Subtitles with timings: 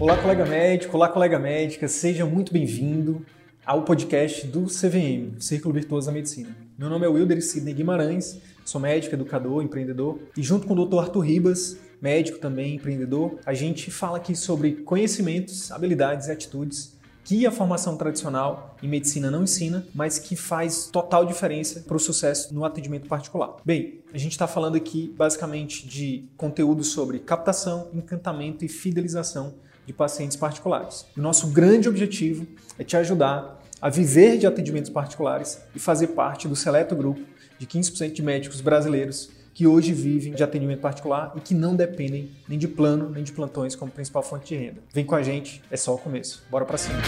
[0.00, 3.22] Olá, colega médico, olá, colega médica, seja muito bem-vindo
[3.66, 6.56] ao podcast do CVM, Círculo Virtuoso da Medicina.
[6.78, 11.00] Meu nome é Wilder Sidney Guimarães, sou médico, educador, empreendedor e junto com o Dr.
[11.00, 17.46] Arthur Ribas, médico também, empreendedor, a gente fala aqui sobre conhecimentos, habilidades e atitudes que
[17.46, 22.54] a formação tradicional em medicina não ensina, mas que faz total diferença para o sucesso
[22.54, 23.56] no atendimento particular.
[23.66, 29.56] Bem, a gente está falando aqui basicamente de conteúdo sobre captação, encantamento e fidelização
[29.90, 31.04] de pacientes particulares.
[31.16, 32.46] O nosso grande objetivo
[32.78, 37.20] é te ajudar a viver de atendimentos particulares e fazer parte do seleto grupo
[37.58, 42.30] de 15% de médicos brasileiros que hoje vivem de atendimento particular e que não dependem
[42.48, 44.80] nem de plano nem de plantões como principal fonte de renda.
[44.94, 46.44] Vem com a gente, é só o começo.
[46.48, 47.00] Bora para cima.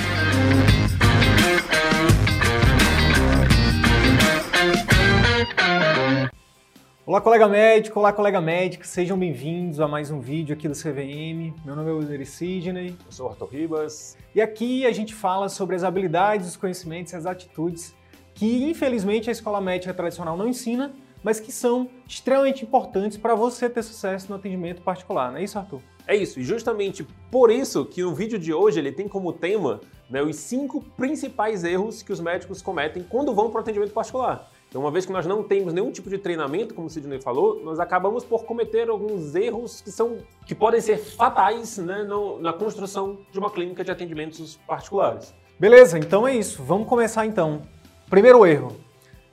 [7.04, 11.52] Olá, colega médico, olá, colega médica, sejam bem-vindos a mais um vídeo aqui do CVM.
[11.64, 12.96] Meu nome é Wilder Sidney.
[13.04, 14.16] Eu sou o Arthur Ribas.
[14.32, 17.92] E aqui a gente fala sobre as habilidades, os conhecimentos e as atitudes
[18.34, 20.94] que, infelizmente, a escola médica tradicional não ensina,
[21.24, 25.58] mas que são extremamente importantes para você ter sucesso no atendimento particular, não é isso,
[25.58, 25.82] Arthur?
[26.06, 29.80] É isso, e justamente por isso que o vídeo de hoje ele tem como tema
[30.08, 34.51] né, os cinco principais erros que os médicos cometem quando vão para o atendimento particular.
[34.72, 37.62] Então, uma vez que nós não temos nenhum tipo de treinamento, como o Sidney falou,
[37.62, 42.54] nós acabamos por cometer alguns erros que são que podem ser fatais né, no, na
[42.54, 45.34] construção de uma clínica de atendimentos particulares.
[45.60, 46.62] Beleza, então é isso.
[46.62, 47.60] Vamos começar então.
[48.08, 48.74] Primeiro erro.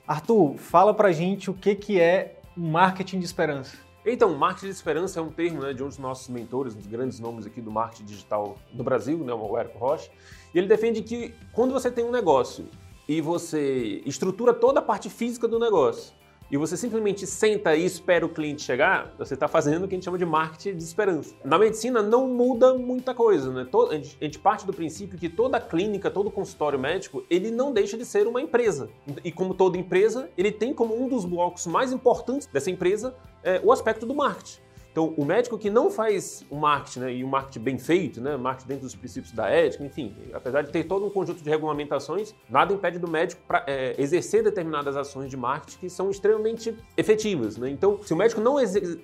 [0.06, 3.78] Arthur, fala pra gente o que, que é marketing de esperança.
[4.06, 6.88] Então, marketing de esperança é um termo né, de um dos nossos mentores, um dos
[6.88, 10.10] grandes nomes aqui do marketing digital do Brasil, né, o Érico Rocha.
[10.54, 12.66] E ele defende que quando você tem um negócio
[13.10, 16.14] e você estrutura toda a parte física do negócio
[16.52, 19.98] e você simplesmente senta e espera o cliente chegar, você está fazendo o que a
[19.98, 21.36] gente chama de marketing de esperança.
[21.44, 23.68] Na medicina não muda muita coisa, né?
[23.90, 28.06] a gente parte do princípio que toda clínica, todo consultório médico, ele não deixa de
[28.06, 28.89] ser uma empresa.
[29.23, 33.60] E como toda empresa, ele tem como um dos blocos mais importantes dessa empresa é,
[33.64, 34.60] o aspecto do marketing.
[34.92, 38.36] Então, o médico que não faz o marketing, né, e o marketing bem feito, né,
[38.36, 42.33] marketing dentro dos princípios da ética, enfim, apesar de ter todo um conjunto de regulamentações,
[42.50, 47.55] nada impede do médico pra, é, exercer determinadas ações de marketing que são extremamente efetivas.
[47.58, 47.70] Né?
[47.70, 48.55] Então, se o médico não,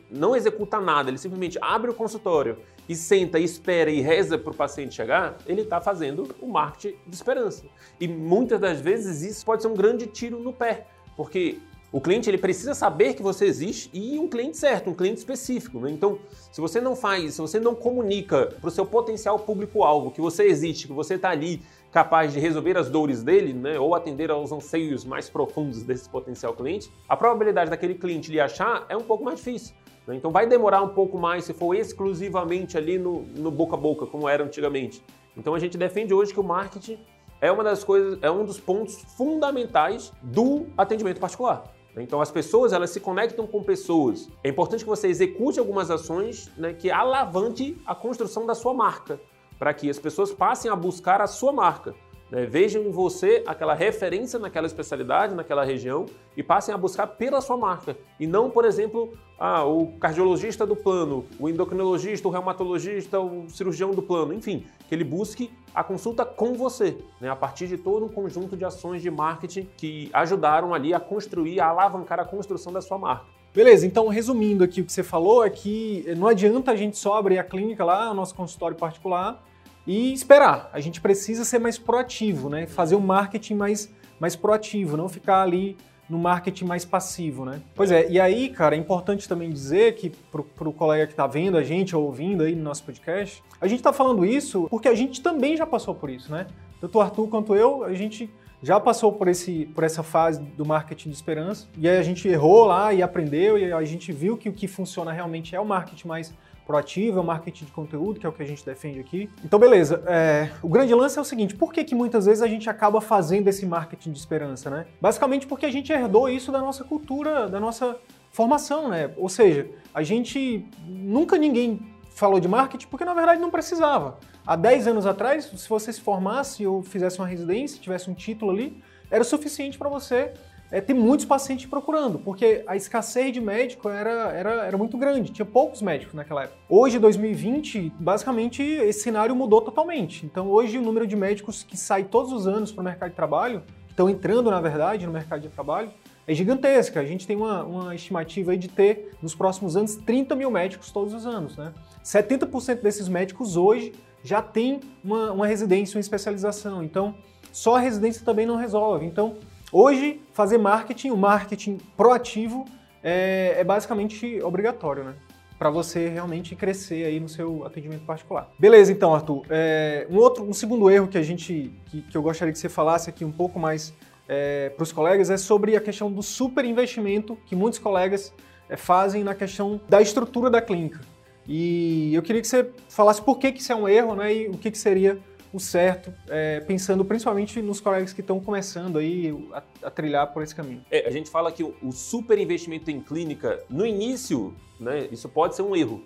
[0.10, 2.58] não executa nada, ele simplesmente abre o consultório
[2.90, 6.98] e senta, e espera e reza para o paciente chegar, ele está fazendo o marketing
[7.06, 7.64] de esperança.
[8.00, 11.60] E muitas das vezes isso pode ser um grande tiro no pé, porque
[11.96, 15.80] o cliente ele precisa saber que você existe e um cliente certo, um cliente específico.
[15.80, 15.92] Né?
[15.92, 16.20] Então,
[16.52, 20.44] se você não faz, se você não comunica para o seu potencial público-alvo que você
[20.44, 21.62] existe, que você está ali
[21.94, 26.54] capaz de resolver as dores dele, né, ou atender aos anseios mais profundos desse potencial
[26.54, 29.74] cliente, a probabilidade daquele cliente lhe achar é um pouco mais difícil.
[30.06, 30.18] Né?
[30.18, 34.06] Então, vai demorar um pouco mais se for exclusivamente ali no, no boca a boca,
[34.06, 35.02] como era antigamente.
[35.38, 37.00] Então, a gente defende hoje que o marketing
[37.40, 41.74] é uma das coisas, é um dos pontos fundamentais do atendimento particular.
[42.02, 44.30] Então as pessoas elas se conectam com pessoas.
[44.44, 49.20] É importante que você execute algumas ações né, que alavanque a construção da sua marca,
[49.58, 51.96] para que as pessoas passem a buscar a sua marca.
[52.30, 52.46] Né?
[52.46, 56.06] Vejam em você aquela referência naquela especialidade, naquela região
[56.36, 57.98] e passem a buscar pela sua marca.
[58.20, 63.92] E não, por exemplo, ah, o cardiologista do plano, o endocrinologista, o reumatologista, o cirurgião
[63.92, 67.30] do plano, enfim, que ele busque a consulta com você, né?
[67.30, 71.60] a partir de todo um conjunto de ações de marketing que ajudaram ali a construir,
[71.60, 73.26] a alavancar a construção da sua marca.
[73.54, 77.18] Beleza, então resumindo aqui o que você falou é que não adianta a gente só
[77.18, 79.42] abrir a clínica lá, o nosso consultório particular,
[79.86, 80.70] e esperar.
[80.74, 82.66] A gente precisa ser mais proativo, né?
[82.68, 85.78] Fazer um marketing mais, mais proativo, não ficar ali
[86.10, 87.62] no marketing mais passivo, né?
[87.74, 91.26] Pois é, e aí, cara, é importante também dizer que para o colega que está
[91.26, 94.88] vendo a gente ou ouvindo aí no nosso podcast, a gente está falando isso porque
[94.88, 96.46] a gente também já passou por isso, né?
[96.80, 98.30] Tanto o Arthur quanto eu, a gente
[98.62, 102.28] já passou por, esse, por essa fase do marketing de esperança, e aí a gente
[102.28, 105.66] errou lá e aprendeu, e a gente viu que o que funciona realmente é o
[105.66, 106.34] marketing mais
[106.66, 109.30] proativo, é o marketing de conteúdo, que é o que a gente defende aqui.
[109.44, 110.04] Então, beleza.
[110.08, 113.00] É, o grande lance é o seguinte: por que, que muitas vezes a gente acaba
[113.00, 114.86] fazendo esse marketing de esperança, né?
[115.00, 117.98] Basicamente porque a gente herdou isso da nossa cultura, da nossa
[118.32, 119.12] formação, né?
[119.18, 121.80] Ou seja, a gente nunca ninguém
[122.10, 124.18] falou de marketing porque na verdade não precisava.
[124.48, 128.52] Há 10 anos atrás, se você se formasse ou fizesse uma residência, tivesse um título
[128.52, 130.34] ali, era o suficiente para você
[130.72, 135.32] é, ter muitos pacientes procurando, porque a escassez de médico era, era, era muito grande,
[135.32, 136.58] tinha poucos médicos naquela época.
[136.68, 140.26] Hoje, 2020, basicamente esse cenário mudou totalmente.
[140.26, 143.16] Então, hoje, o número de médicos que sai todos os anos para o mercado de
[143.16, 145.90] trabalho, que estão entrando, na verdade, no mercado de trabalho,
[146.28, 147.00] é gigantesca.
[147.00, 151.14] A gente tem uma, uma estimativa de ter, nos próximos anos, 30 mil médicos todos
[151.14, 151.56] os anos.
[151.56, 151.72] Né?
[152.04, 156.84] 70% desses médicos hoje já tem uma, uma residência, uma especialização.
[156.84, 157.16] Então,
[157.52, 159.06] só a residência também não resolve.
[159.06, 159.38] Então,
[159.76, 162.64] hoje, fazer marketing, o marketing proativo,
[163.04, 165.16] é, é basicamente obrigatório, né?
[165.60, 168.50] Para você realmente crescer aí no seu atendimento particular.
[168.58, 169.46] Beleza, então, Arthur.
[169.50, 172.70] É, um outro, um segundo erro que a gente, que, que eu gostaria que você
[172.70, 173.94] falasse aqui um pouco mais
[174.28, 178.34] é, para os colegas é sobre a questão do super investimento que muitos colegas
[178.70, 181.02] é, fazem na questão da estrutura da clínica.
[181.48, 184.48] E eu queria que você falasse por que, que isso é um erro né, e
[184.48, 185.20] o que, que seria
[185.56, 190.44] o certo, é, pensando principalmente nos colegas que estão começando aí a, a, trilhar por
[190.44, 190.84] esse caminho.
[190.92, 195.30] É, a gente fala que o, o super investimento em clínica, no início, né, isso
[195.30, 196.04] pode ser um erro.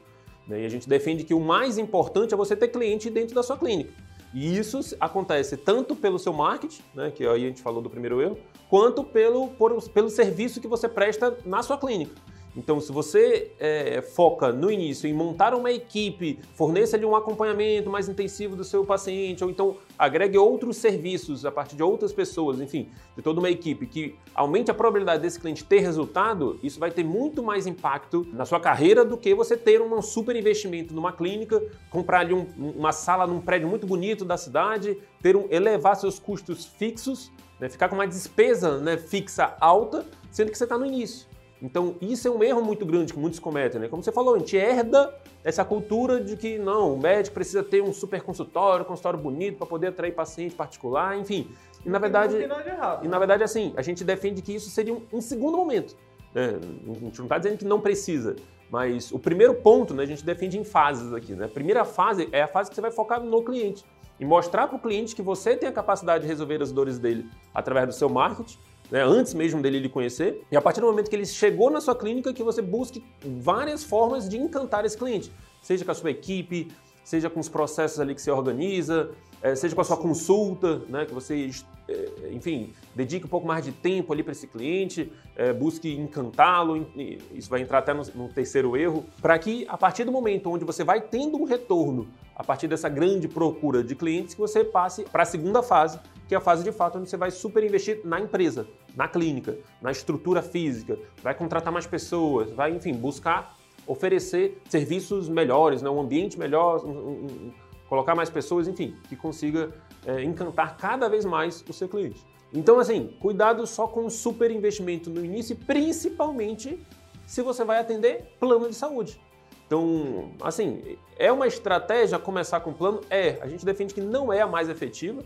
[0.48, 3.42] Né, e a gente defende que o mais importante é você ter cliente dentro da
[3.42, 3.92] sua clínica.
[4.36, 8.22] E isso acontece tanto pelo seu marketing, né, que aí a gente falou do primeiro
[8.22, 8.38] erro,
[8.70, 12.14] quanto pelo, por, pelo serviço que você presta na sua clínica.
[12.56, 18.10] Então, se você é, foca no início em montar uma equipe, forneça-lhe um acompanhamento mais
[18.10, 22.90] intensivo do seu paciente, ou então agregue outros serviços a partir de outras pessoas, enfim,
[23.16, 27.04] de toda uma equipe que aumente a probabilidade desse cliente ter resultado, isso vai ter
[27.04, 31.62] muito mais impacto na sua carreira do que você ter um super investimento numa clínica,
[31.90, 36.18] comprar ali um, uma sala num prédio muito bonito da cidade, ter um, elevar seus
[36.18, 40.86] custos fixos, né, ficar com uma despesa né, fixa alta, sendo que você está no
[40.86, 41.28] início.
[41.62, 43.88] Então, isso é um erro muito grande que muitos cometem, né?
[43.90, 45.14] Como você falou, a gente herda
[45.44, 49.58] essa cultura de que não, o médico precisa ter um super consultório, um consultório bonito
[49.58, 51.50] para poder atrair paciente particular, enfim.
[51.86, 53.20] E na verdade, errado, e na né?
[53.20, 55.96] verdade assim, a gente defende que isso seria um, um segundo momento.
[56.34, 56.60] Né?
[56.88, 58.36] A gente não está dizendo que não precisa,
[58.70, 61.34] mas o primeiro ponto, né, a gente defende em fases aqui.
[61.34, 61.46] Né?
[61.46, 63.84] A primeira fase é a fase que você vai focar no cliente
[64.20, 67.26] e mostrar para o cliente que você tem a capacidade de resolver as dores dele
[67.54, 68.58] através do seu marketing
[68.92, 71.82] né, antes mesmo dele lhe conhecer, e a partir do momento que ele chegou na
[71.82, 75.32] sua clínica, que você busque várias formas de encantar esse cliente,
[75.62, 76.70] seja com a sua equipe,
[77.04, 79.12] seja com os processos ali que você organiza,
[79.42, 81.50] é, seja com a sua consulta, né, que você,
[81.88, 86.88] é, enfim, dedique um pouco mais de tempo ali para esse cliente, é, busque encantá-lo,
[87.34, 90.66] isso vai entrar até no, no terceiro erro, para que a partir do momento onde
[90.66, 95.04] você vai tendo um retorno, a partir dessa grande procura de clientes, que você passe
[95.04, 98.02] para a segunda fase, que é a fase de fato onde você vai super investir
[98.04, 103.58] na empresa, na clínica, na estrutura física, vai contratar mais pessoas, vai, enfim, buscar
[103.90, 105.90] oferecer serviços melhores, né?
[105.90, 107.52] um ambiente melhor, um, um,
[107.90, 109.74] colocar mais pessoas, enfim, que consiga
[110.06, 112.24] é, encantar cada vez mais o seu cliente.
[112.54, 116.80] Então, assim, cuidado só com o super investimento no início, principalmente
[117.26, 119.20] se você vai atender plano de saúde.
[119.66, 123.02] Então, assim, é uma estratégia começar com plano?
[123.10, 125.24] É, a gente defende que não é a mais efetiva?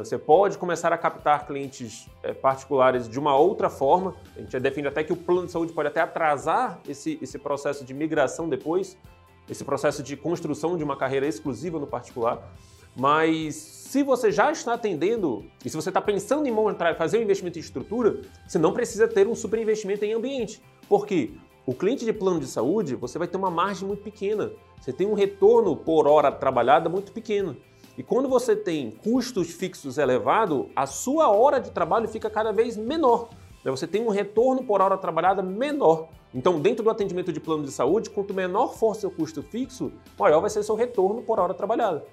[0.00, 4.14] Você pode começar a captar clientes é, particulares de uma outra forma.
[4.36, 7.84] A gente defende até que o plano de saúde pode até atrasar esse, esse processo
[7.84, 8.96] de migração depois,
[9.48, 12.42] esse processo de construção de uma carreira exclusiva no particular.
[12.96, 17.22] Mas se você já está atendendo e se você está pensando em montar, fazer um
[17.22, 20.62] investimento em estrutura, você não precisa ter um super investimento em ambiente.
[20.88, 21.32] Por quê?
[21.64, 24.50] O cliente de plano de saúde, você vai ter uma margem muito pequena.
[24.80, 27.56] Você tem um retorno por hora trabalhada muito pequeno.
[27.96, 32.76] E quando você tem custos fixos elevados, a sua hora de trabalho fica cada vez
[32.76, 33.28] menor.
[33.64, 33.70] Né?
[33.70, 36.08] Você tem um retorno por hora trabalhada menor.
[36.34, 40.40] Então, dentro do atendimento de plano de saúde, quanto menor for seu custo fixo, maior
[40.40, 42.04] vai ser seu retorno por hora trabalhada.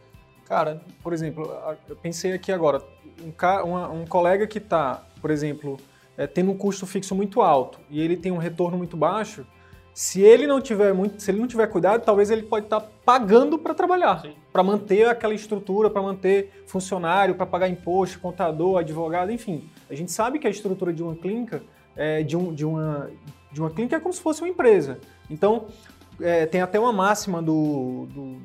[0.45, 1.49] Cara, por exemplo,
[1.87, 2.81] eu pensei aqui agora,
[3.23, 5.77] um, um colega que está, por exemplo,
[6.17, 9.45] é, tendo um custo fixo muito alto e ele tem um retorno muito baixo,
[9.93, 13.57] se ele não tiver muito, se ele não tiver cuidado, talvez ele pode estar pagando
[13.57, 19.69] para trabalhar, para manter aquela estrutura, para manter funcionário, para pagar imposto, contador, advogado, enfim.
[19.89, 21.61] A gente sabe que a estrutura de uma clínica,
[21.95, 23.09] é, de, um, de, uma,
[23.51, 24.99] de uma clínica é como se fosse uma empresa.
[25.29, 25.67] Então,
[26.21, 28.37] é, tem até uma máxima do, do,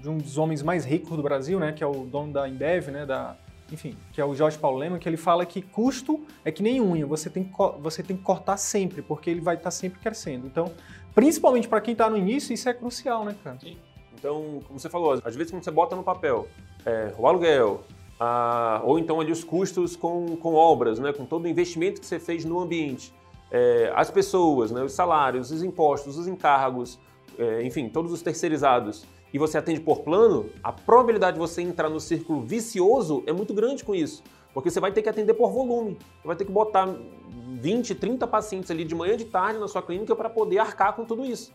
[0.00, 2.88] de um dos homens mais ricos do Brasil, né, que é o dono da Embev,
[2.88, 3.36] né, da,
[3.70, 6.80] enfim, que é o Jorge Paulo Lema, que ele fala que custo é que nem
[6.80, 10.46] unha, você tem que, você tem que cortar sempre, porque ele vai estar sempre crescendo.
[10.46, 10.72] Então,
[11.14, 13.58] principalmente para quem está no início, isso é crucial, né, cara?
[14.14, 16.48] Então, como você falou, às vezes quando você bota no papel
[16.84, 17.82] é, o aluguel,
[18.18, 22.06] a, ou então ali os custos com, com obras, né, com todo o investimento que
[22.06, 23.12] você fez no ambiente,
[23.50, 26.98] é, as pessoas, né, os salários, os impostos, os encargos,
[27.38, 31.88] é, enfim, todos os terceirizados, e você atende por plano, a probabilidade de você entrar
[31.88, 34.22] no círculo vicioso é muito grande com isso.
[34.54, 35.98] Porque você vai ter que atender por volume.
[36.20, 36.88] Você vai ter que botar
[37.60, 40.94] 20, 30 pacientes ali de manhã e de tarde na sua clínica para poder arcar
[40.94, 41.52] com tudo isso.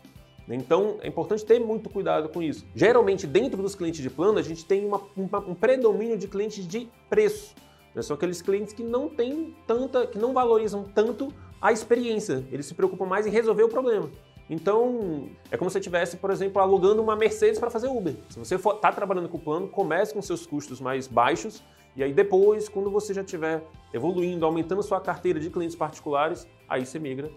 [0.48, 2.66] Então, é importante ter muito cuidado com isso.
[2.74, 6.66] Geralmente, dentro dos clientes de plano, a gente tem uma, uma, um predomínio de clientes
[6.66, 7.54] de preço.
[7.94, 8.02] Né?
[8.02, 12.44] São aqueles clientes que não têm tanta, que não valorizam tanto a experiência.
[12.52, 14.10] Eles se preocupam mais em resolver o problema.
[14.48, 18.14] Então, é como se você estivesse, por exemplo, alugando uma Mercedes para fazer Uber.
[18.28, 21.62] Se você está trabalhando com o plano, comece com seus custos mais baixos
[21.96, 26.84] e aí depois, quando você já estiver evoluindo, aumentando sua carteira de clientes particulares, aí
[26.84, 27.30] você migra.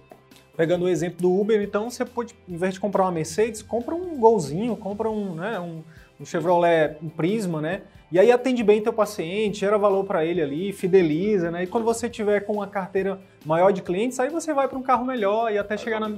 [0.55, 3.93] Pegando o exemplo do Uber, então você pode, em vez de comprar uma Mercedes, compra
[3.93, 5.83] um Golzinho, compra um, né, um,
[6.19, 7.83] um Chevrolet, um Prisma, né?
[8.11, 11.63] E aí atende bem teu paciente, gera valor para ele ali, fideliza, né?
[11.63, 14.81] E quando você tiver com uma carteira maior de clientes, aí você vai para um
[14.81, 16.09] carro melhor e até chegar, na,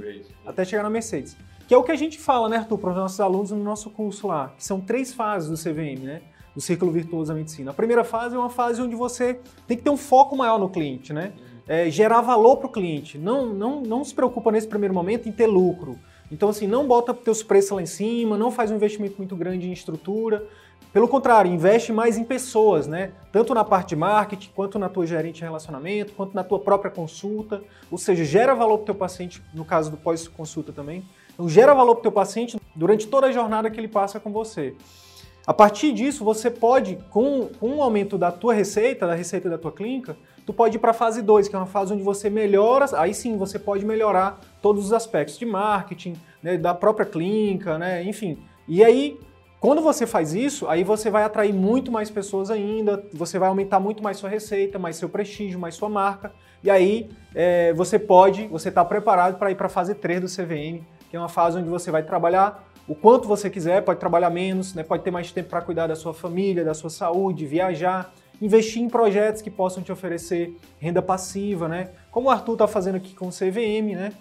[0.45, 1.35] até chegar na Mercedes.
[1.67, 3.89] Que é o que a gente fala, né, Arthur, para os nossos alunos no nosso
[3.89, 6.21] curso lá, que são três fases do CVM, né?
[6.59, 7.71] do Círculo Virtuoso da Medicina.
[7.71, 10.69] A primeira fase é uma fase onde você tem que ter um foco maior no
[10.69, 11.31] cliente, né?
[11.67, 13.17] É, gerar valor para o cliente.
[13.17, 15.97] Não, não, não se preocupa nesse primeiro momento em ter lucro.
[16.31, 19.67] Então, assim, não bota teus preços lá em cima, não faz um investimento muito grande
[19.67, 20.45] em estrutura.
[20.91, 23.11] Pelo contrário, investe mais em pessoas, né?
[23.31, 26.89] Tanto na parte de marketing, quanto na tua gerente de relacionamento, quanto na tua própria
[26.89, 27.61] consulta.
[27.91, 31.03] Ou seja, gera valor para o teu paciente, no caso do pós-consulta também.
[31.31, 34.31] Então, gera valor para o teu paciente durante toda a jornada que ele passa com
[34.31, 34.75] você.
[35.45, 39.57] A partir disso, você pode, com, com o aumento da tua receita, da receita da
[39.57, 42.29] tua clínica, tu pode ir para a fase 2, que é uma fase onde você
[42.29, 47.77] melhora, aí sim você pode melhorar todos os aspectos de marketing, né, da própria clínica,
[47.77, 48.37] né, enfim.
[48.67, 49.19] E aí,
[49.59, 53.79] quando você faz isso, aí você vai atrair muito mais pessoas ainda, você vai aumentar
[53.79, 56.31] muito mais sua receita, mais seu prestígio, mais sua marca,
[56.63, 60.27] e aí é, você pode, você está preparado para ir para a fase 3 do
[60.27, 64.31] CVM, que é uma fase onde você vai trabalhar o quanto você quiser, pode trabalhar
[64.31, 64.81] menos, né?
[64.81, 68.11] pode ter mais tempo para cuidar da sua família, da sua saúde, viajar,
[68.41, 71.91] investir em projetos que possam te oferecer renda passiva, né?
[72.09, 74.11] Como o Arthur está fazendo aqui com o CVM, né?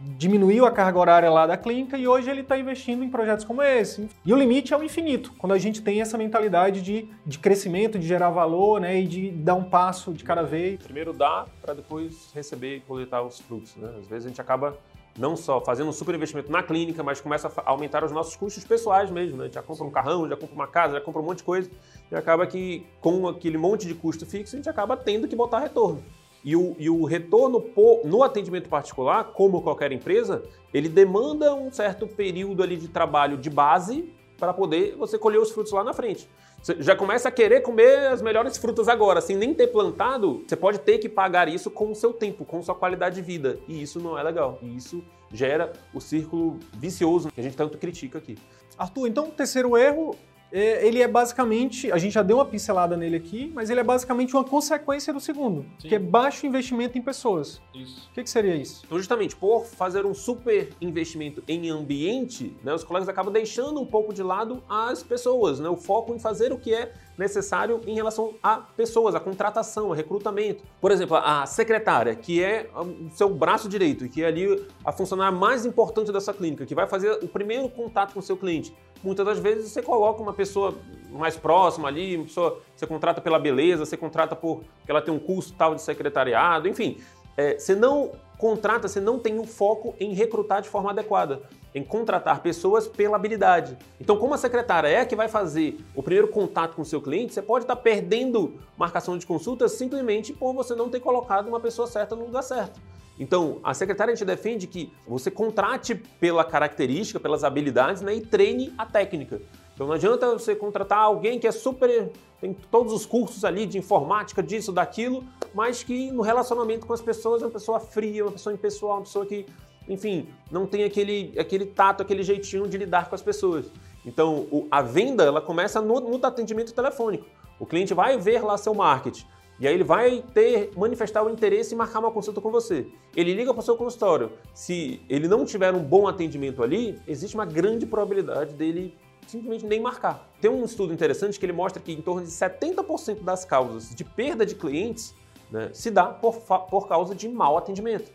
[0.00, 3.62] Diminuiu a carga horária lá da clínica e hoje ele está investindo em projetos como
[3.62, 4.08] esse.
[4.24, 7.98] E o limite é o infinito, quando a gente tem essa mentalidade de, de crescimento,
[7.98, 8.98] de gerar valor, né?
[8.98, 10.82] E de dar um passo de cada vez.
[10.82, 13.90] Primeiro dá para depois receber e coletar os frutos, né?
[13.98, 14.78] Às vezes a gente acaba
[15.18, 18.64] não só fazendo um super investimento na clínica, mas começa a aumentar os nossos custos
[18.64, 19.50] pessoais mesmo, né?
[19.52, 21.70] Já compra um carrão, já compra uma casa, já compra um monte de coisa,
[22.10, 25.58] e acaba que com aquele monte de custo fixo, a gente acaba tendo que botar
[25.58, 26.02] retorno.
[26.44, 27.64] E o, e o retorno
[28.04, 30.42] no atendimento particular, como qualquer empresa,
[30.72, 35.50] ele demanda um certo período ali de trabalho de base para poder você colher os
[35.50, 36.28] frutos lá na frente.
[36.62, 40.56] Você já começa a querer comer as melhores frutas agora, sem nem ter plantado, você
[40.56, 43.58] pode ter que pagar isso com o seu tempo, com sua qualidade de vida.
[43.66, 44.58] E isso não é legal.
[44.62, 48.36] E isso gera o círculo vicioso que a gente tanto critica aqui.
[48.76, 50.14] Arthur, então o terceiro erro
[50.52, 54.34] ele é basicamente, a gente já deu uma pincelada nele aqui, mas ele é basicamente
[54.34, 55.88] uma consequência do segundo, Sim.
[55.88, 57.60] que é baixo investimento em pessoas.
[57.74, 58.08] Isso.
[58.10, 58.82] O que, que, seria isso?
[58.84, 63.86] Então, justamente, por fazer um super investimento em ambiente, né, os colegas acabam deixando um
[63.86, 67.94] pouco de lado as pessoas, né, o foco em fazer o que é necessário em
[67.94, 70.64] relação a pessoas, a contratação, a recrutamento.
[70.80, 75.36] Por exemplo, a secretária, que é o seu braço direito, que é ali a funcionária
[75.36, 78.74] mais importante dessa clínica, que vai fazer o primeiro contato com o seu cliente.
[79.02, 80.74] Muitas das vezes você coloca uma pessoa
[81.10, 85.12] mais próxima ali, uma pessoa você contrata pela beleza, você contrata por que ela tem
[85.12, 86.98] um curso tal de secretariado, enfim.
[87.36, 91.42] É, você não contrata, você não tem o um foco em recrutar de forma adequada,
[91.74, 93.76] em contratar pessoas pela habilidade.
[94.00, 97.00] Então, como a secretária é a que vai fazer o primeiro contato com o seu
[97.00, 101.60] cliente, você pode estar perdendo marcação de consulta simplesmente por você não ter colocado uma
[101.60, 102.80] pessoa certa no lugar certo.
[103.18, 108.72] Então, a secretária gente defende que você contrate pela característica, pelas habilidades né, e treine
[108.78, 109.42] a técnica.
[109.80, 112.12] Então não adianta você contratar alguém que é super.
[112.38, 115.24] tem todos os cursos ali de informática, disso, daquilo,
[115.54, 119.02] mas que no relacionamento com as pessoas é uma pessoa fria, uma pessoa impessoal, uma
[119.04, 119.46] pessoa que,
[119.90, 123.66] enfim, não tem aquele, aquele tato, aquele jeitinho de lidar com as pessoas.
[124.06, 127.26] Então, o, a venda ela começa no, no atendimento telefônico.
[127.58, 129.26] O cliente vai ver lá seu marketing.
[129.58, 132.86] E aí ele vai ter manifestar o interesse em marcar uma consulta com você.
[133.14, 134.32] Ele liga para o seu consultório.
[134.54, 139.78] Se ele não tiver um bom atendimento ali, existe uma grande probabilidade dele simplesmente nem
[139.78, 140.30] marcar.
[140.40, 144.02] Tem um estudo interessante que ele mostra que em torno de 70% das causas de
[144.02, 145.14] perda de clientes
[145.50, 148.10] né, se dá por, por causa de mau atendimento.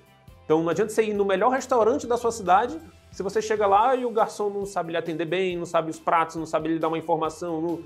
[0.45, 2.79] Então não adianta você ir no melhor restaurante da sua cidade
[3.15, 5.97] se você chega lá e o garçom não sabe lhe atender bem, não sabe os
[5.97, 7.61] pratos, não sabe lhe dar uma informação.
[7.61, 7.83] Não, não...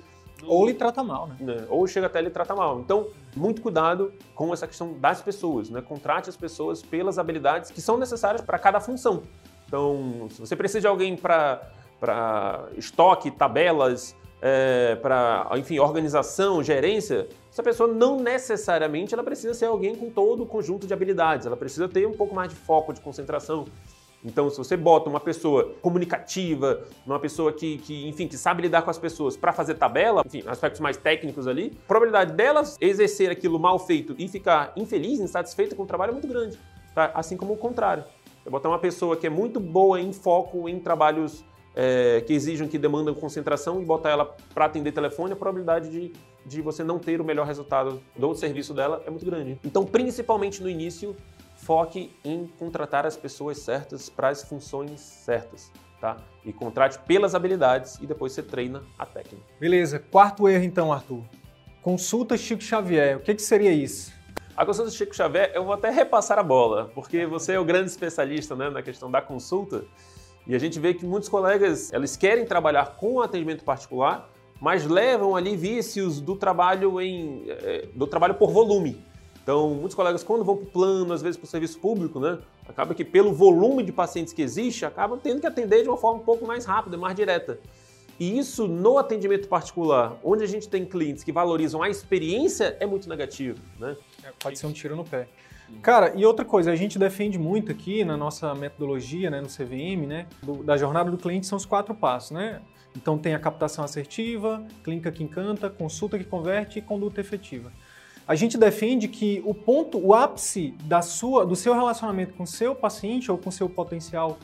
[0.48, 1.36] Ou lhe trata mal, né?
[1.39, 1.68] né?
[1.70, 2.80] Ou chega até lhe trata mal.
[2.80, 5.82] Então, muito cuidado com essa questão das pessoas, né?
[5.82, 9.22] Contrate as pessoas pelas habilidades que são necessárias para cada função.
[9.68, 11.62] Então, se você precisa de alguém para
[12.00, 19.65] para estoque, tabelas, é, para, enfim, organização, gerência, essa pessoa não necessariamente ela precisa ser
[19.65, 22.94] alguém com todo o conjunto de habilidades, ela precisa ter um pouco mais de foco,
[22.94, 23.65] de concentração.
[24.24, 28.82] Então, se você bota uma pessoa comunicativa, uma pessoa que, que enfim, que sabe lidar
[28.82, 33.32] com as pessoas para fazer tabela, enfim, aspectos mais técnicos ali, a probabilidade delas exercer
[33.32, 36.60] aquilo mal feito e ficar infeliz, insatisfeita com o trabalho é muito grande,
[36.94, 37.12] tá?
[37.13, 38.03] assim como o contrário.
[38.46, 42.68] É botar uma pessoa que é muito boa em foco em trabalhos é, que exijam,
[42.68, 46.12] que demandam concentração e botar ela para atender telefone, a probabilidade de,
[46.46, 49.60] de você não ter o melhor resultado do serviço dela é muito grande.
[49.63, 51.15] Então, principalmente no início,
[51.55, 55.72] foque em contratar as pessoas certas para as funções certas.
[56.00, 56.17] Tá?
[56.46, 59.43] E contrate pelas habilidades e depois você treina a técnica.
[59.60, 60.00] Beleza.
[60.00, 61.24] Quarto erro então, Arthur.
[61.81, 63.17] Consulta Chico Xavier.
[63.17, 64.13] O que, que seria isso?
[64.55, 67.89] A consulta Chico Xavier, eu vou até repassar a bola, porque você é o grande
[67.89, 69.84] especialista né, na questão da consulta.
[70.48, 74.29] E a gente vê que muitos colegas, eles querem trabalhar com atendimento particular,
[74.60, 78.98] mas levam ali vícios do trabalho em eh, do trabalho por volume.
[79.42, 82.38] Então, muitos colegas quando vão para o plano, às vezes para o serviço público, né,
[82.68, 86.20] acaba que pelo volume de pacientes que existe, acabam tendo que atender de uma forma
[86.20, 87.60] um pouco mais rápida, mais direta.
[88.20, 92.86] E isso no atendimento particular, onde a gente tem clientes que valorizam a experiência, é
[92.86, 93.96] muito negativo, né?
[94.24, 95.28] É, pode ser um tiro no pé.
[95.82, 100.06] Cara, e outra coisa, a gente defende muito aqui na nossa metodologia, né, no CVM,
[100.06, 102.62] né, do, da jornada do cliente são os quatro passos, né?
[102.96, 107.72] Então tem a captação assertiva, clínica que encanta, consulta que converte e conduta efetiva.
[108.27, 112.75] A gente defende que o ponto, o ápice da sua, do seu relacionamento com seu
[112.75, 114.38] paciente ou com seu potencial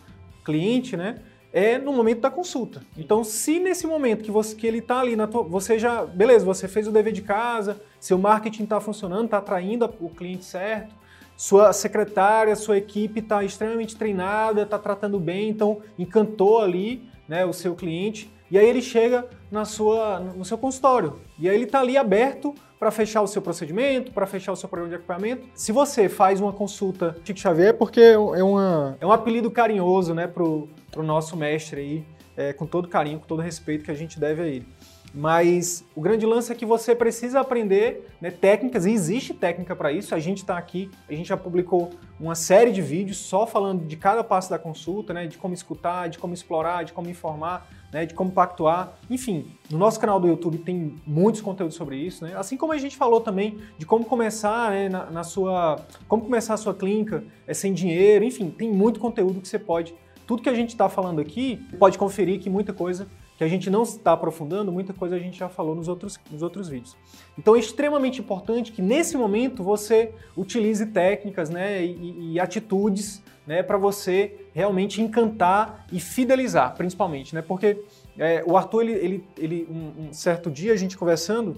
[0.43, 1.19] cliente, né,
[1.53, 2.81] é no momento da consulta.
[2.97, 6.43] Então, se nesse momento que, você, que ele está ali, na tua, você já, beleza,
[6.43, 10.93] você fez o dever de casa, seu marketing está funcionando, está atraindo o cliente certo,
[11.37, 17.53] sua secretária, sua equipe está extremamente treinada, está tratando bem, então encantou ali né, o
[17.53, 18.29] seu cliente.
[18.49, 21.19] E aí ele chega na sua, no seu consultório.
[21.39, 24.69] E aí ele está ali aberto para fechar o seu procedimento, para fechar o seu
[24.69, 25.47] programa de equipamento.
[25.55, 30.13] Se você faz uma consulta Chico Xavier, é porque é, uma, é um apelido carinhoso
[30.13, 32.05] né, para o nosso mestre aí,
[32.37, 34.67] é, com todo carinho, com todo respeito que a gente deve a ele.
[35.13, 39.91] Mas o grande lance é que você precisa aprender né, técnicas, e existe técnica para
[39.91, 40.13] isso.
[40.13, 43.95] A gente está aqui, a gente já publicou uma série de vídeos só falando de
[43.95, 48.05] cada passo da consulta, né, de como escutar, de como explorar, de como informar, né,
[48.05, 48.93] de como pactuar.
[49.09, 52.25] Enfim, no nosso canal do YouTube tem muitos conteúdos sobre isso.
[52.25, 52.33] Né?
[52.35, 55.79] Assim como a gente falou também de como começar né, na, na, sua.
[56.07, 59.95] como começar a sua clínica é, sem dinheiro, enfim, tem muito conteúdo que você pode.
[60.27, 63.69] Tudo que a gente está falando aqui, pode conferir que muita coisa que a gente
[63.69, 66.95] não está aprofundando, muita coisa a gente já falou nos outros, nos outros vídeos.
[67.37, 73.61] Então é extremamente importante que nesse momento você utilize técnicas né, e, e atitudes né,
[73.61, 77.35] para você realmente encantar e fidelizar, principalmente.
[77.35, 77.83] Né, porque
[78.17, 81.57] é, o Arthur, ele, ele, ele um, um, certo dia a gente conversando,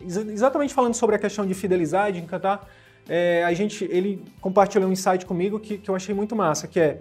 [0.00, 2.68] exatamente falando sobre a questão de fidelizar e de encantar,
[3.08, 6.78] é, a gente, ele compartilhou um insight comigo que, que eu achei muito massa, que
[6.78, 7.00] é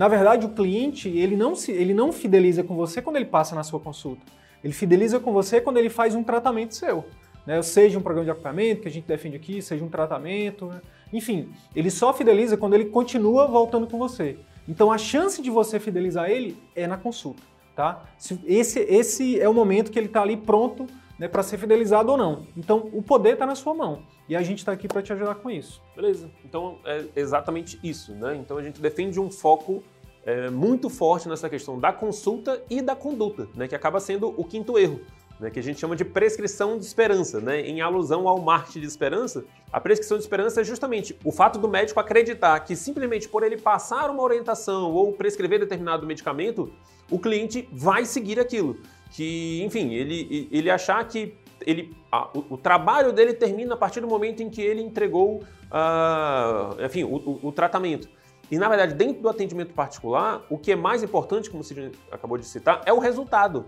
[0.00, 3.54] na verdade, o cliente ele não, se, ele não fideliza com você quando ele passa
[3.54, 4.22] na sua consulta.
[4.64, 7.04] Ele fideliza com você quando ele faz um tratamento seu.
[7.46, 7.60] Né?
[7.60, 10.64] Seja um programa de acompanhamento, que a gente defende aqui, seja um tratamento.
[10.64, 10.80] Né?
[11.12, 14.38] Enfim, ele só fideliza quando ele continua voltando com você.
[14.66, 17.42] Então, a chance de você fidelizar ele é na consulta.
[17.76, 18.02] Tá?
[18.46, 20.86] Esse, esse é o momento que ele está ali pronto
[21.20, 22.46] né, para ser fidelizado ou não.
[22.56, 24.02] Então, o poder está na sua mão.
[24.26, 25.82] E a gente está aqui para te ajudar com isso.
[25.94, 26.30] Beleza.
[26.42, 28.14] Então, é exatamente isso.
[28.14, 28.36] Né?
[28.36, 29.84] Então, a gente defende um foco
[30.24, 34.44] é, muito forte nessa questão da consulta e da conduta, né, que acaba sendo o
[34.44, 35.00] quinto erro.
[35.38, 38.86] Né, que a gente chama de prescrição de esperança, né, em alusão ao marketing de
[38.86, 39.44] esperança.
[39.70, 43.58] A prescrição de esperança é justamente o fato do médico acreditar que simplesmente por ele
[43.58, 46.70] passar uma orientação ou prescrever determinado medicamento,
[47.10, 48.78] o cliente vai seguir aquilo
[49.10, 51.34] que, enfim, ele, ele achar que
[51.66, 55.42] ele, a, o, o, trabalho dele termina a partir do momento em que ele entregou,
[55.70, 58.08] uh, enfim, o, o, o, tratamento.
[58.50, 62.38] E, na verdade, dentro do atendimento particular, o que é mais importante, como você acabou
[62.38, 63.64] de citar, é o resultado.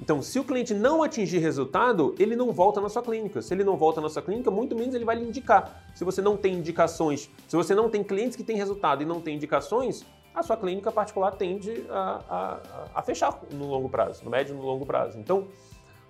[0.00, 3.40] Então, se o cliente não atingir resultado, ele não volta na sua clínica.
[3.40, 5.84] Se ele não volta na sua clínica, muito menos ele vai lhe indicar.
[5.94, 9.20] Se você não tem indicações, se você não tem clientes que têm resultado e não
[9.20, 10.04] tem indicações,
[10.34, 12.60] a sua clínica particular tende a, a,
[12.96, 15.18] a fechar no longo prazo, no médio e no longo prazo.
[15.18, 15.46] Então,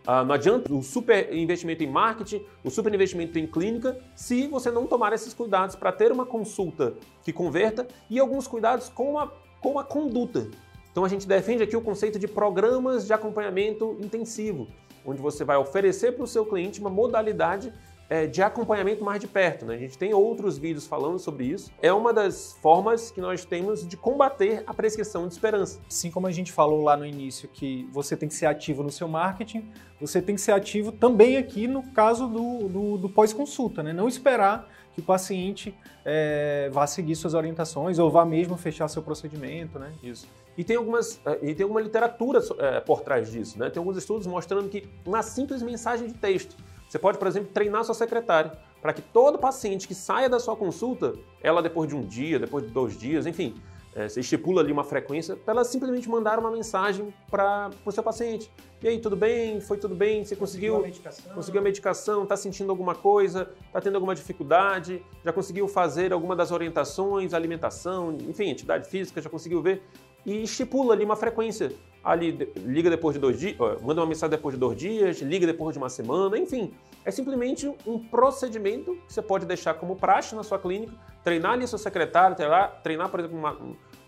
[0.07, 4.71] Uh, não adianta o super investimento em marketing, o super investimento em clínica, se você
[4.71, 9.33] não tomar esses cuidados para ter uma consulta que converta e alguns cuidados com a,
[9.63, 10.47] com a conduta.
[10.93, 14.69] Então a gente defende aqui o conceito de programas de acompanhamento intensivo,
[15.07, 17.73] onde você vai oferecer para o seu cliente uma modalidade
[18.09, 19.65] é, de acompanhamento mais de perto.
[19.65, 19.75] Né?
[19.75, 21.71] A gente tem outros vídeos falando sobre isso.
[21.81, 25.81] É uma das formas que nós temos de combater a prescrição de esperança.
[25.89, 28.91] Assim como a gente falou lá no início que você tem que ser ativo no
[28.91, 29.69] seu marketing,
[30.01, 33.93] você tem que ser ativo também aqui no caso do, do, do pós-consulta, né?
[33.93, 39.03] Não esperar que o paciente é, vá seguir suas orientações ou vá mesmo fechar seu
[39.03, 39.93] procedimento, né?
[40.03, 40.29] Isso.
[40.57, 43.71] E tem, algumas, é, e tem alguma literatura é, por trás disso, né?
[43.71, 46.57] Tem alguns estudos mostrando que uma simples mensagem de texto
[46.95, 50.55] você pode, por exemplo, treinar sua secretária para que todo paciente que saia da sua
[50.55, 53.57] consulta, ela depois de um dia, depois de dois dias, enfim,
[53.97, 58.01] é, você estipula ali uma frequência, para ela simplesmente mandar uma mensagem para o seu
[58.01, 58.49] paciente.
[58.81, 59.61] E aí, tudo bem?
[59.61, 60.25] Foi tudo bem?
[60.25, 61.35] Você conseguiu, conseguiu a medicação?
[61.35, 62.23] Conseguiu a medicação?
[62.23, 63.51] Está sentindo alguma coisa?
[63.67, 65.03] Está tendo alguma dificuldade?
[65.25, 69.83] Já conseguiu fazer alguma das orientações, alimentação, enfim, atividade física, já conseguiu ver?
[70.25, 71.73] E estipula ali uma frequência.
[72.05, 75.73] Ali, liga depois de dois dias, manda uma mensagem depois de dois dias, liga depois
[75.73, 76.75] de uma semana, enfim.
[77.03, 81.67] É simplesmente um procedimento que você pode deixar como praxe na sua clínica, treinar ali
[81.67, 83.57] seu secretário, treinar, treinar por exemplo, uma,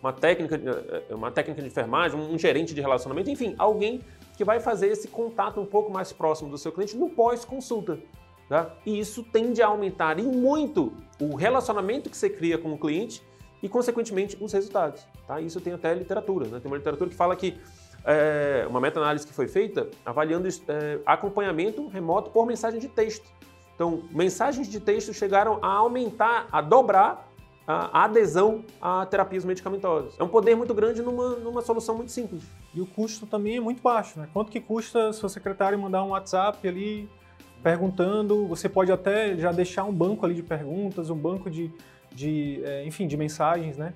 [0.02, 4.02] uma, técnica, eh, uma técnica de enfermagem, um gerente de relacionamento, enfim, alguém
[4.36, 7.98] que vai fazer esse contato um pouco mais próximo do seu cliente no pós-consulta.
[8.48, 8.70] Tá?
[8.84, 13.22] E isso tende a aumentar e muito o relacionamento que você cria com o cliente
[13.62, 15.04] e, consequentemente, os resultados.
[15.26, 15.40] Tá?
[15.40, 16.46] Isso tem até literatura.
[16.46, 16.60] Né?
[16.60, 17.58] Tem uma literatura que fala que
[18.06, 23.28] é, uma meta-análise que foi feita avaliando é, acompanhamento remoto por mensagem de texto.
[23.74, 27.28] Então, mensagens de texto chegaram a aumentar, a dobrar
[27.66, 30.14] a adesão a terapias medicamentosas.
[30.20, 32.44] É um poder muito grande numa, numa solução muito simples.
[32.72, 34.28] E o custo também é muito baixo, né?
[34.32, 37.10] Quanto que custa seu secretário mandar um WhatsApp ali
[37.60, 38.46] perguntando?
[38.46, 41.72] Você pode até já deixar um banco ali de perguntas, um banco de,
[42.12, 43.92] de é, enfim, de mensagens, né?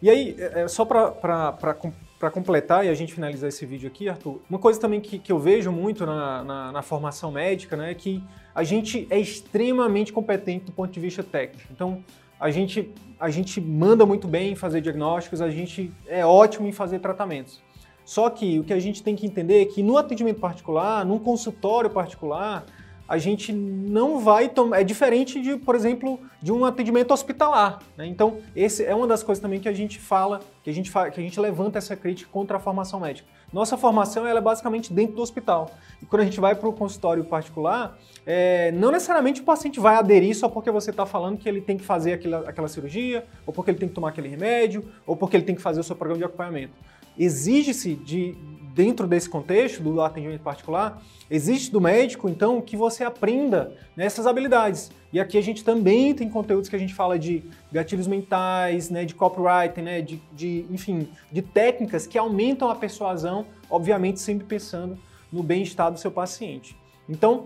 [0.00, 1.74] E aí, é, é só para
[2.20, 5.32] para completar e a gente finalizar esse vídeo aqui, Arthur, uma coisa também que, que
[5.32, 8.22] eu vejo muito na, na, na, formação médica né, é que
[8.54, 11.66] a gente é extremamente competente do ponto de vista técnico.
[11.72, 12.04] Então,
[12.38, 16.72] a gente, a gente manda muito bem em fazer diagnósticos, a gente é ótimo em
[16.72, 17.62] fazer tratamentos.
[18.04, 21.18] Só que o que a gente tem que entender é que no atendimento particular, num
[21.18, 22.66] consultório particular,
[23.10, 24.80] a gente não vai tomar.
[24.80, 27.80] É diferente de, por exemplo, de um atendimento hospitalar.
[27.96, 28.06] Né?
[28.06, 31.10] Então, esse é uma das coisas também que a gente fala, que a gente, fa,
[31.10, 33.28] que a gente levanta essa crítica contra a formação médica.
[33.52, 35.72] Nossa formação ela é basicamente dentro do hospital.
[36.00, 39.96] E quando a gente vai para o consultório particular, é, não necessariamente o paciente vai
[39.96, 43.52] aderir só porque você está falando que ele tem que fazer aquela, aquela cirurgia, ou
[43.52, 45.96] porque ele tem que tomar aquele remédio, ou porque ele tem que fazer o seu
[45.96, 46.74] programa de acompanhamento.
[47.22, 48.34] Exige-se de,
[48.74, 54.90] dentro desse contexto do atendimento particular, existe do médico, então, que você aprenda nessas habilidades.
[55.12, 59.04] E aqui a gente também tem conteúdos que a gente fala de gatilhos mentais, né,
[59.04, 64.96] de copywriting, né, de, de, enfim, de técnicas que aumentam a persuasão, obviamente sempre pensando
[65.30, 66.74] no bem-estar do seu paciente.
[67.06, 67.44] Então,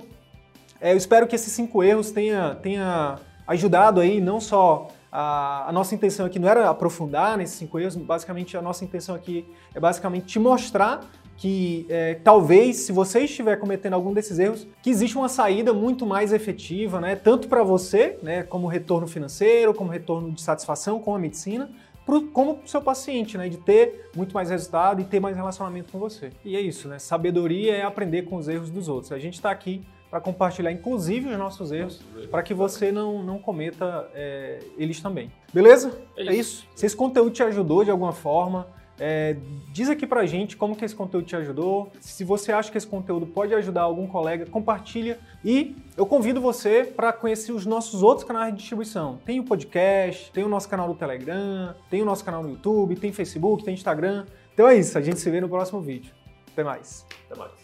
[0.80, 5.94] é, eu espero que esses cinco erros tenha, tenha ajudado aí não só a, nossa
[5.94, 10.26] intenção aqui não era aprofundar nesses cinco erros, basicamente a nossa intenção aqui é basicamente
[10.26, 15.28] te mostrar que é, talvez, se você estiver cometendo algum desses erros, que existe uma
[15.28, 20.42] saída muito mais efetiva, né, tanto para você, né, como retorno financeiro, como retorno de
[20.42, 21.70] satisfação com a medicina,
[22.04, 25.36] pro, como para o seu paciente, né, de ter muito mais resultado e ter mais
[25.36, 26.30] relacionamento com você.
[26.44, 29.12] E é isso, né, sabedoria é aprender com os erros dos outros.
[29.12, 29.80] A gente está aqui
[30.14, 32.00] para compartilhar, inclusive, os nossos erros,
[32.30, 35.28] para que você não, não cometa é, eles também.
[35.52, 36.00] Beleza?
[36.16, 36.30] É isso.
[36.30, 36.68] é isso.
[36.76, 39.36] Se esse conteúdo te ajudou de alguma forma, é,
[39.72, 41.90] diz aqui pra gente como que esse conteúdo te ajudou.
[41.98, 45.18] Se você acha que esse conteúdo pode ajudar algum colega, compartilha.
[45.44, 49.18] E eu convido você para conhecer os nossos outros canais de distribuição.
[49.24, 52.94] Tem o podcast, tem o nosso canal do Telegram, tem o nosso canal no YouTube,
[52.94, 54.26] tem Facebook, tem Instagram.
[54.52, 56.14] Então é isso, a gente se vê no próximo vídeo.
[56.52, 57.04] Até mais.
[57.28, 57.63] Até mais.